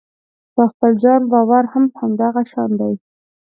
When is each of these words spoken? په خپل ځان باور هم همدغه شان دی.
په 0.55 0.63
خپل 0.71 0.91
ځان 1.03 1.21
باور 1.31 1.63
هم 1.73 1.85
همدغه 1.99 2.41
شان 2.51 2.71
دی. 2.79 2.93